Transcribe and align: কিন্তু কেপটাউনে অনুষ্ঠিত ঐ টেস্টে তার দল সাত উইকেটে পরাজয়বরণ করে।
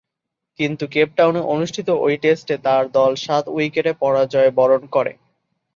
কিন্তু 0.59 0.83
কেপটাউনে 0.87 1.41
অনুষ্ঠিত 1.53 1.87
ঐ 2.01 2.09
টেস্টে 2.23 2.55
তার 2.65 2.83
দল 2.93 3.11
সাত 3.25 3.43
উইকেটে 3.55 3.91
পরাজয়বরণ 4.01 4.81
করে। 4.95 5.13